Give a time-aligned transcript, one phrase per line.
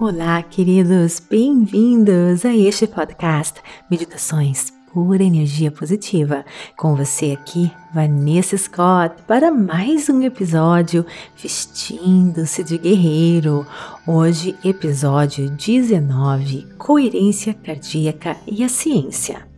[0.00, 6.42] Olá, queridos, bem-vindos a este podcast Meditações Pura Energia Positiva.
[6.74, 11.04] Com você aqui, Vanessa Scott, para mais um episódio
[11.36, 13.66] Vestindo-se de Guerreiro.
[14.06, 19.49] Hoje, episódio 19 Coerência Cardíaca e a Ciência.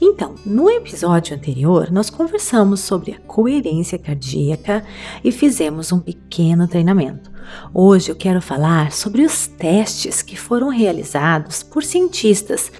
[0.00, 4.84] Então, no episódio anterior, nós conversamos sobre a coerência cardíaca
[5.22, 7.30] e fizemos um pequeno treinamento.
[7.72, 12.72] Hoje eu quero falar sobre os testes que foram realizados por cientistas,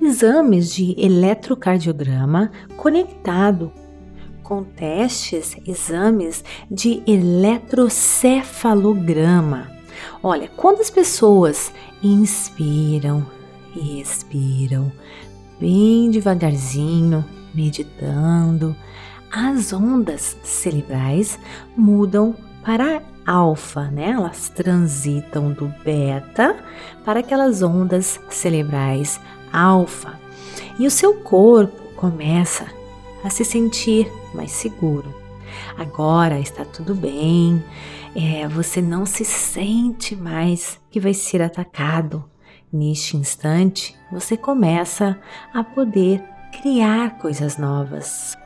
[0.00, 3.70] exames de eletrocardiograma conectado
[4.42, 9.70] com testes, exames de eletrocefalograma.
[10.22, 11.72] Olha, quando as pessoas
[12.02, 13.26] inspiram
[13.74, 14.92] e expiram
[15.64, 18.76] bem devagarzinho, meditando,
[19.32, 21.38] as ondas cerebrais
[21.74, 24.10] mudam para alfa, né?
[24.10, 26.54] Elas transitam do beta
[27.02, 29.18] para aquelas ondas cerebrais
[29.50, 30.20] alfa.
[30.78, 32.66] E o seu corpo começa
[33.24, 35.14] a se sentir mais seguro.
[35.78, 37.64] Agora está tudo bem,
[38.14, 42.22] é, você não se sente mais que vai ser atacado.
[42.74, 45.16] Neste instante, você começa
[45.52, 46.20] a poder
[46.60, 48.36] criar coisas novas.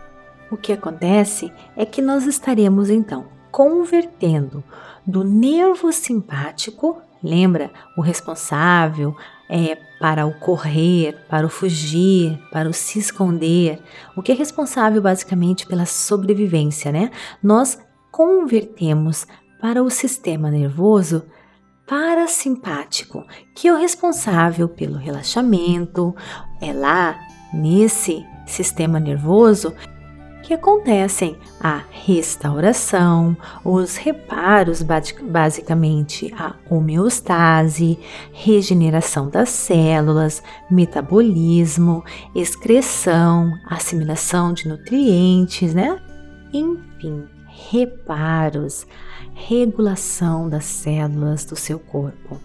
[0.50, 4.62] O que acontece é que nós estaremos então convertendo
[5.06, 9.16] do nervo simpático, lembra o responsável
[9.48, 13.82] é para o correr, para o fugir, para o se esconder,
[14.14, 17.10] o que é responsável basicamente pela sobrevivência, né?
[17.42, 17.80] Nós
[18.12, 19.26] convertemos
[19.58, 21.24] para o sistema nervoso
[21.88, 26.14] parasimpático, que é o responsável pelo relaxamento.
[26.60, 27.18] É lá
[27.52, 29.74] nesse sistema nervoso
[30.42, 37.98] que acontecem a restauração, os reparos, basicamente a homeostase,
[38.32, 42.02] regeneração das células, metabolismo,
[42.34, 46.00] excreção, assimilação de nutrientes, né?
[46.52, 47.26] Enfim,
[47.70, 48.86] reparos,
[49.34, 52.40] regulação das células do seu corpo.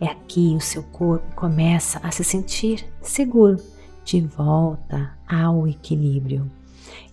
[0.00, 3.56] É aqui o seu corpo começa a se sentir seguro,
[4.04, 6.50] de volta ao equilíbrio.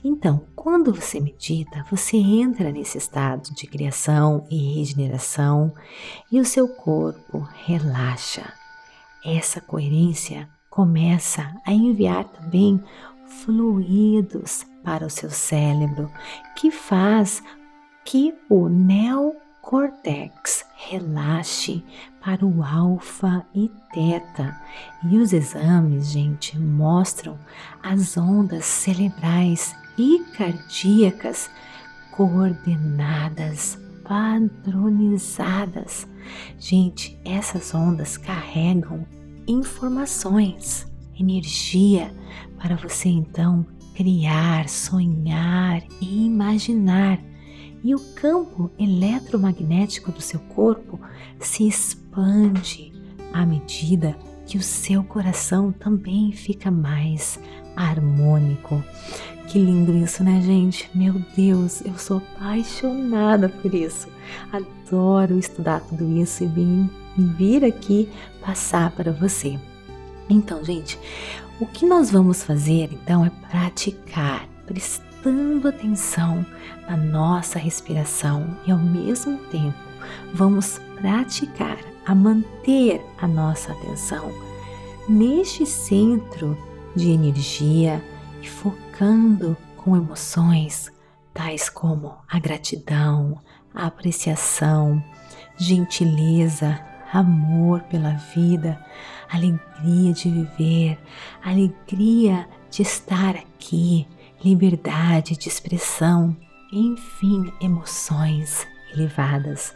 [0.04, 5.74] Então, quando você medita, você entra nesse estado de criação e regeneração
[6.32, 8.54] e o seu corpo relaxa.
[9.26, 12.84] Essa coerência começa a enviar também
[13.26, 16.12] fluidos para o seu cérebro,
[16.56, 17.44] que faz
[18.06, 21.84] que o neocortex relaxe
[22.22, 24.60] para o alfa e teta.
[25.10, 27.40] E os exames, gente, mostram
[27.82, 31.50] as ondas cerebrais e cardíacas
[32.12, 36.06] coordenadas, padronizadas.
[36.60, 39.08] Gente, essas ondas carregam
[39.48, 40.86] informações,
[41.20, 42.14] energia
[42.58, 47.20] para você então criar, sonhar e imaginar.
[47.84, 51.00] E o campo eletromagnético do seu corpo
[51.40, 52.94] se expande
[53.34, 54.16] à medida
[54.46, 57.40] que o seu coração também fica mais
[57.76, 58.84] harmônico.
[59.48, 60.90] Que lindo isso, né, gente?
[60.96, 64.08] Meu Deus, eu sou apaixonada por isso.
[64.52, 68.10] Adoro estudar tudo isso e vir, vir aqui
[68.42, 69.60] passar para você.
[70.30, 70.98] Então, gente,
[71.60, 76.46] o que nós vamos fazer então é praticar, prestando atenção
[76.88, 79.78] na nossa respiração e ao mesmo tempo
[80.34, 84.32] vamos praticar a manter a nossa atenção
[85.08, 86.58] neste centro
[86.96, 88.04] de energia
[88.42, 90.92] e focando com emoções
[91.34, 93.40] tais como a gratidão,
[93.74, 95.04] a apreciação,
[95.58, 96.80] gentileza,
[97.14, 98.84] amor pela vida,
[99.30, 101.00] alegria de viver,
[101.44, 104.08] alegria de estar aqui,
[104.44, 106.36] liberdade de expressão,
[106.72, 109.76] enfim, emoções elevadas.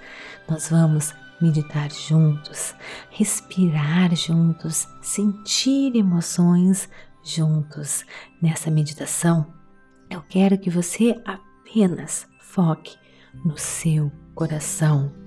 [0.49, 2.73] Nós vamos meditar juntos,
[3.11, 6.89] respirar juntos, sentir emoções
[7.23, 8.03] juntos.
[8.41, 9.53] Nessa meditação,
[10.09, 12.97] eu quero que você apenas foque
[13.45, 15.26] no seu coração.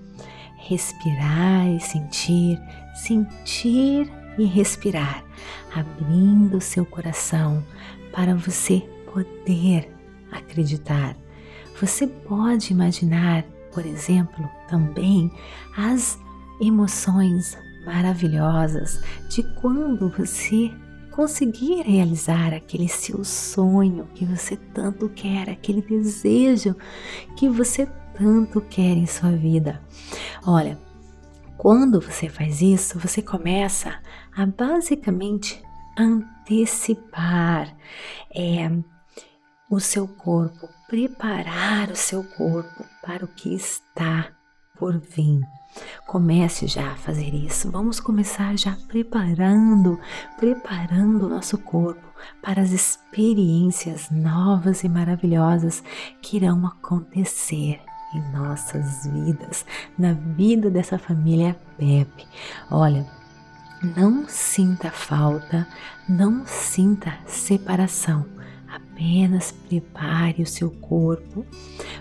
[0.61, 2.61] Respirar e sentir,
[2.95, 5.25] sentir e respirar,
[5.75, 7.65] abrindo seu coração
[8.13, 8.81] para você
[9.13, 9.93] poder
[10.31, 11.17] acreditar.
[11.81, 13.43] Você pode imaginar,
[13.73, 15.33] por exemplo, também
[15.77, 16.19] as
[16.61, 20.71] emoções maravilhosas de quando você
[21.11, 26.77] conseguir realizar aquele seu sonho que você tanto quer, aquele desejo
[27.37, 27.87] que você
[28.21, 29.81] tanto quer em sua vida.
[30.47, 30.79] Olha,
[31.57, 34.01] Quando você faz isso, você começa
[34.35, 35.63] a basicamente
[35.95, 37.71] antecipar
[38.35, 38.71] é,
[39.71, 44.31] o seu corpo, preparar o seu corpo para o que está
[44.79, 45.43] por vir.
[46.07, 47.71] Comece já a fazer isso.
[47.71, 50.01] Vamos começar já preparando,
[50.39, 52.09] preparando o nosso corpo
[52.41, 55.85] para as experiências novas e maravilhosas
[56.23, 57.83] que irão acontecer
[58.15, 59.65] em nossas vidas,
[59.99, 62.27] na vida dessa família Pepe.
[62.71, 63.07] Olha,
[63.97, 65.67] não sinta falta,
[66.09, 68.27] não sinta separação.
[68.69, 71.47] Apenas prepare o seu corpo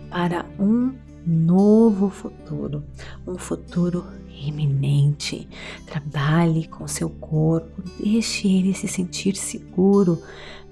[0.09, 0.93] para um
[1.25, 2.83] novo futuro,
[3.25, 5.47] um futuro iminente.
[5.85, 10.21] Trabalhe com seu corpo, deixe ele se sentir seguro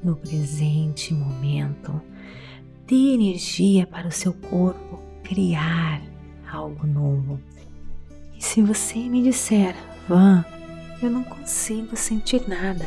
[0.04, 2.02] no presente momento.
[2.86, 6.02] Dê energia para o seu corpo criar
[6.50, 7.40] algo novo.
[8.38, 9.76] E se você me disser,
[10.08, 10.46] Van,
[11.02, 12.86] eu não consigo sentir nada,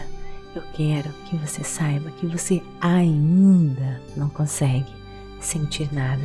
[0.54, 4.90] eu quero que você saiba que você ainda não consegue
[5.40, 6.24] sentir nada.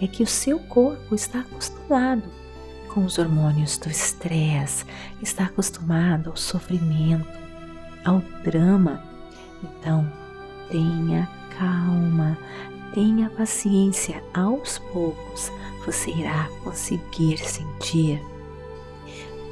[0.00, 2.22] É que o seu corpo está acostumado
[2.88, 4.84] com os hormônios do estresse,
[5.20, 7.26] está acostumado ao sofrimento,
[8.04, 9.02] ao drama.
[9.62, 10.10] Então,
[10.70, 11.28] tenha
[11.58, 12.38] calma,
[12.92, 14.22] tenha paciência.
[14.34, 15.50] Aos poucos
[15.84, 18.20] você irá conseguir sentir.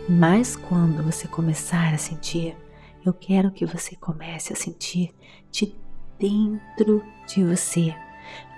[0.09, 2.57] Mas quando você começar a sentir,
[3.05, 5.15] eu quero que você comece a sentir
[5.51, 5.75] de
[6.19, 7.95] dentro de você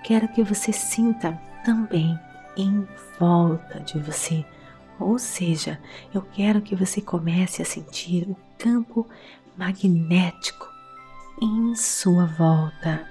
[0.07, 1.33] quero que você sinta
[1.65, 2.17] também
[2.55, 2.87] em
[3.19, 4.45] volta de você.
[4.97, 5.79] Ou seja,
[6.13, 9.05] eu quero que você comece a sentir o campo
[9.57, 10.65] magnético
[11.41, 13.05] em sua volta.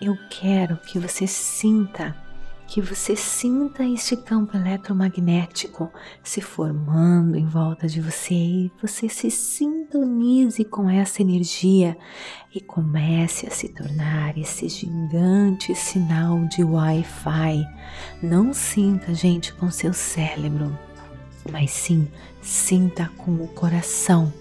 [0.00, 2.16] Eu quero que você sinta
[2.70, 5.92] que você sinta este campo eletromagnético
[6.22, 11.98] se formando em volta de você e você se sintonize com essa energia
[12.54, 17.66] e comece a se tornar esse gigante sinal de Wi-Fi.
[18.22, 20.78] Não sinta, gente, com seu cérebro,
[21.50, 22.06] mas sim
[22.40, 24.32] sinta com o coração.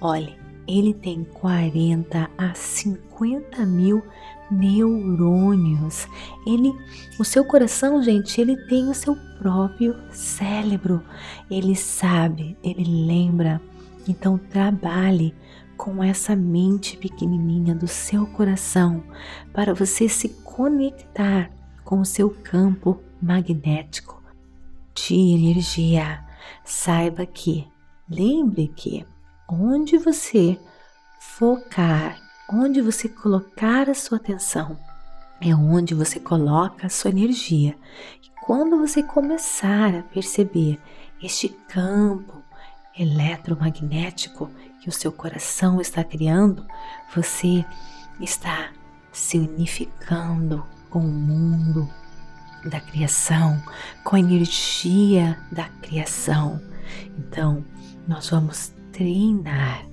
[0.00, 0.38] Olhe,
[0.68, 4.04] ele tem 40 a 50 mil
[4.52, 6.06] neurônios.
[6.46, 6.72] Ele,
[7.18, 11.02] o seu coração, gente, ele tem o seu próprio cérebro.
[11.50, 13.60] Ele sabe, ele lembra.
[14.06, 15.34] Então trabalhe
[15.76, 19.02] com essa mente pequenininha do seu coração
[19.52, 21.50] para você se conectar
[21.84, 24.22] com o seu campo magnético
[24.94, 26.24] de energia.
[26.64, 27.66] Saiba que,
[28.08, 29.04] lembre que
[29.48, 30.58] onde você
[31.20, 32.21] focar
[32.52, 34.78] onde você colocar a sua atenção
[35.40, 37.74] é onde você coloca a sua energia.
[38.22, 40.78] E quando você começar a perceber
[41.20, 42.42] este campo
[42.96, 44.50] eletromagnético
[44.80, 46.64] que o seu coração está criando,
[47.14, 47.64] você
[48.20, 48.70] está
[49.10, 51.88] se unificando com o mundo
[52.64, 53.60] da criação,
[54.04, 56.60] com a energia da criação.
[57.18, 57.64] Então,
[58.06, 59.84] nós vamos treinar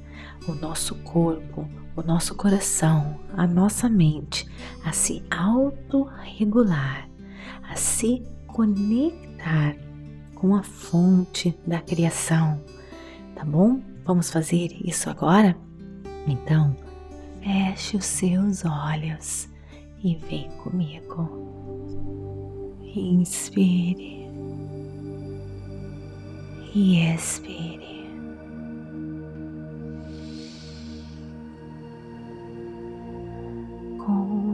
[0.47, 4.47] o nosso corpo, o nosso coração, a nossa mente
[4.83, 7.09] a se autorregular,
[7.63, 9.75] a se conectar
[10.35, 12.61] com a fonte da criação.
[13.35, 13.81] Tá bom?
[14.05, 15.55] Vamos fazer isso agora?
[16.27, 16.75] Então,
[17.41, 19.49] feche os seus olhos
[20.03, 21.47] e vem comigo.
[22.95, 24.27] Inspire
[26.73, 27.98] e expire.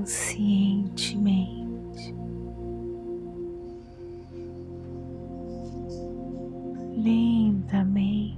[0.05, 2.13] Conscientemente.
[6.95, 8.37] Lentamente.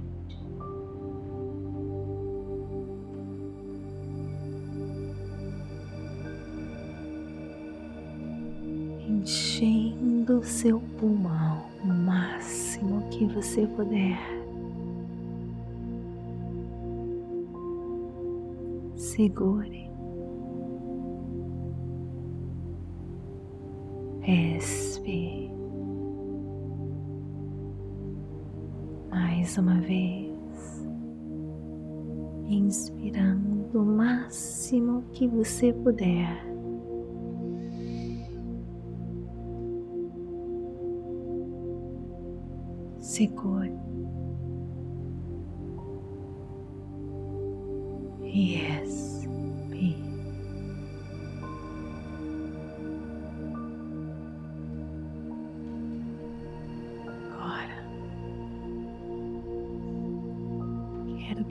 [9.06, 14.18] Enchendo seu pulmão o máximo que você puder.
[18.96, 19.87] Segure
[24.28, 25.50] Expire.
[29.10, 30.86] Mais uma vez,
[32.46, 36.46] inspirando o máximo que você puder.
[43.00, 43.72] Segure.
[48.22, 48.67] Yes.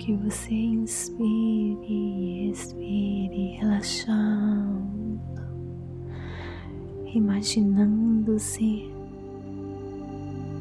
[0.08, 5.20] Que você inspire e expire, relaxando,
[7.14, 8.90] imaginando-se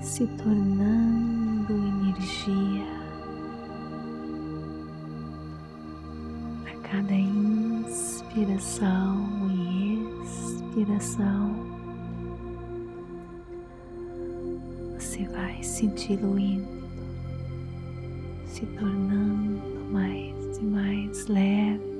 [0.02, 2.86] se tornando energia.
[6.66, 8.18] A cada inspiração
[9.52, 11.54] e expiração,
[14.98, 16.85] você vai se diluindo
[18.56, 19.60] se tornando
[19.90, 21.95] mais e mais leve.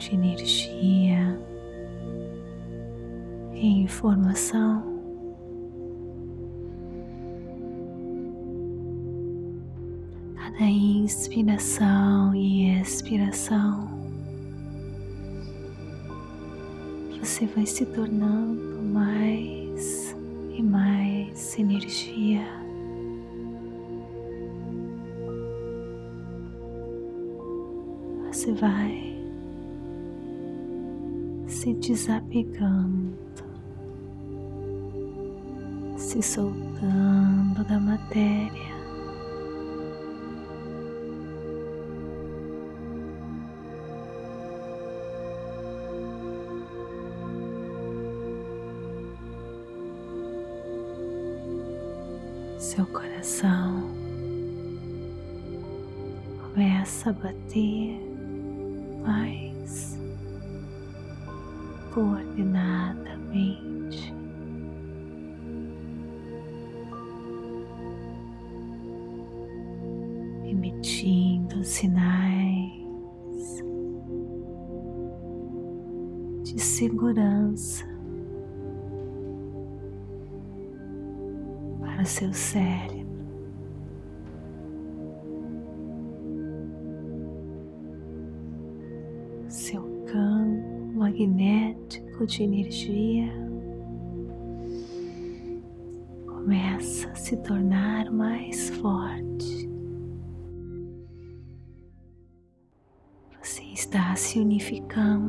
[0.00, 1.38] De energia
[3.52, 4.82] e informação.
[10.36, 13.90] Cada inspiração e expiração,
[17.18, 20.16] você vai se tornando mais
[20.56, 22.69] e mais energia.
[31.90, 33.18] Desapegando,
[35.96, 38.70] se soltando da matéria.
[52.56, 53.90] Seu coração
[56.54, 58.00] começa a bater
[59.04, 59.39] mais
[76.54, 77.84] de segurança
[81.80, 83.00] para seu cérebro.
[91.20, 93.32] magnético de energia
[96.26, 99.68] começa a se tornar mais forte.
[103.42, 105.19] Você está se unificando.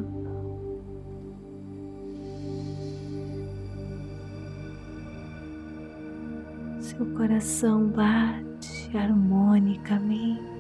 [6.92, 10.52] Seu coração bate harmonicamente.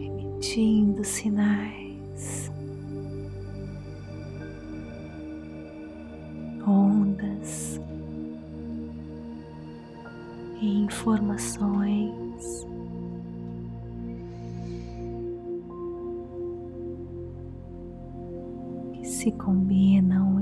[0.00, 1.77] emitindo sinais,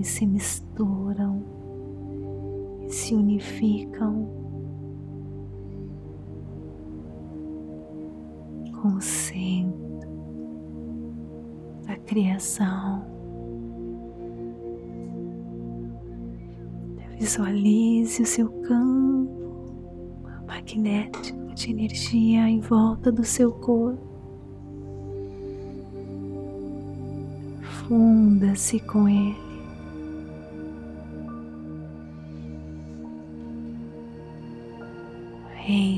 [0.06, 1.42] se misturam
[2.86, 4.28] e se unificam
[8.80, 10.08] com o centro
[11.86, 13.04] da criação.
[17.18, 24.06] Visualize o seu campo magnético de energia em volta do seu corpo.
[27.88, 29.45] Funda-se com ele.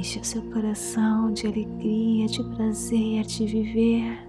[0.09, 4.27] Enche o seu coração de alegria, de prazer de viver.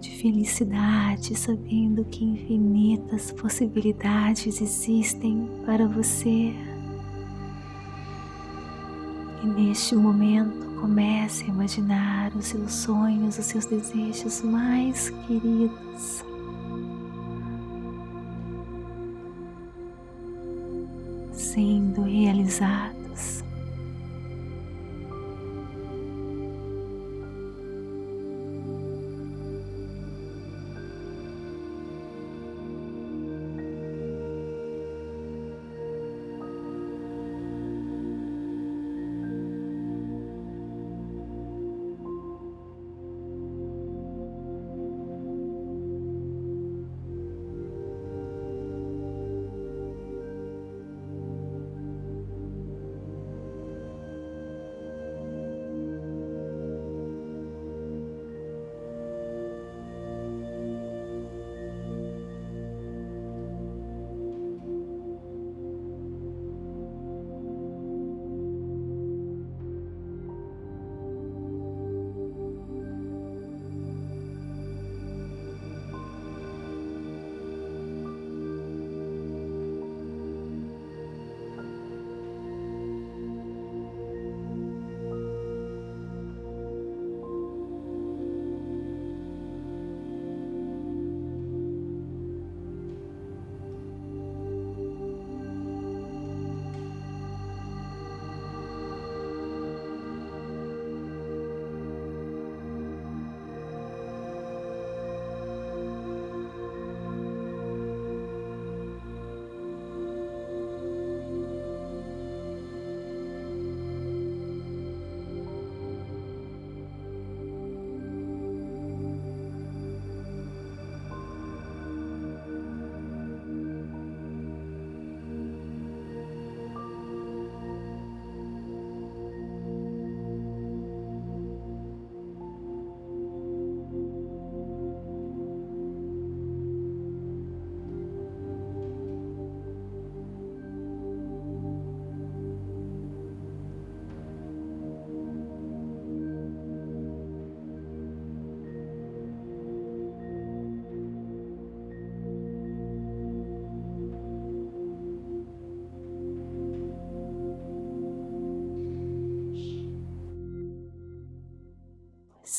[0.00, 6.54] felicidade sabendo que infinitas possibilidades existem para você.
[9.44, 16.24] E neste momento comece a imaginar os seus sonhos, os seus desejos mais queridos.
[21.58, 22.97] Sendo realizados.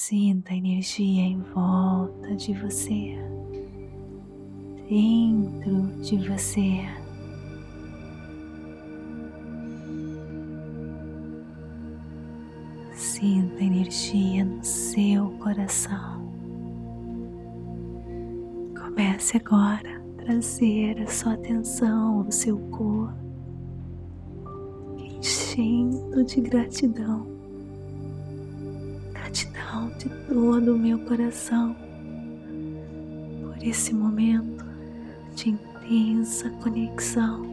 [0.10, 3.16] Sinta a energia em volta de você,
[4.90, 6.80] dentro de você.
[12.92, 16.34] Sinta a energia no seu coração.
[18.82, 23.14] Comece agora a trazer a sua atenção ao seu corpo,
[24.98, 27.39] enchendo de gratidão.
[30.00, 31.76] De todo o meu coração
[33.42, 34.64] por esse momento
[35.36, 37.44] de intensa conexão,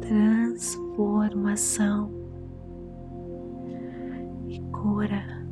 [0.00, 2.08] transformação
[4.46, 5.44] e cura.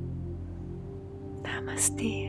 [1.43, 2.29] Namastê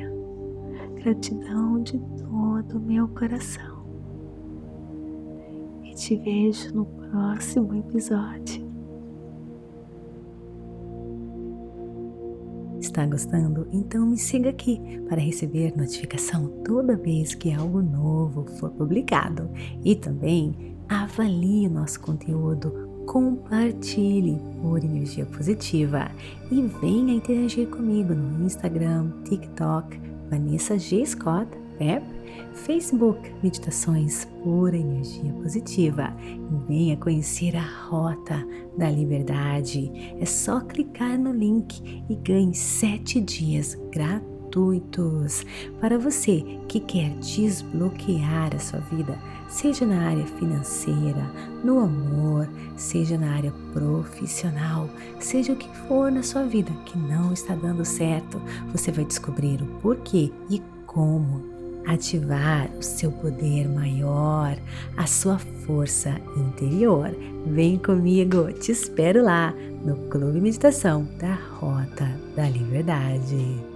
[0.96, 3.86] gratidão de todo o meu coração.
[5.84, 8.65] E te vejo no próximo episódio.
[12.96, 13.68] Está gostando?
[13.74, 14.80] Então me siga aqui
[15.10, 19.50] para receber notificação toda vez que algo novo for publicado.
[19.84, 26.10] E também avalie o nosso conteúdo, compartilhe por energia positiva
[26.50, 31.06] e venha interagir comigo no Instagram, TikTok, Vanessa G.
[31.06, 32.02] Scott, Pep,
[32.54, 38.46] Facebook Meditações Pura Energia Positiva e venha conhecer a Rota
[38.78, 39.92] da Liberdade.
[40.20, 45.46] É só clicar no link e ganhe sete dias gratuitos
[45.82, 49.20] para você que quer desbloquear a sua vida,
[49.50, 51.30] seja na área financeira,
[51.64, 57.34] no amor, seja na área profissional, seja o que for na sua vida que não
[57.34, 61.55] está dando certo, você vai descobrir o porquê e como
[61.88, 64.58] ativar o seu poder maior,
[64.98, 67.16] a sua força interior.
[67.46, 73.75] Vem comigo, te espero lá no Clube Meditação da Rota da Liberdade.